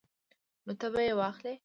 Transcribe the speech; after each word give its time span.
نو 0.65 0.73
ته 0.79 0.87
به 0.93 0.99
یې 1.07 1.13
واخلې 1.19 1.53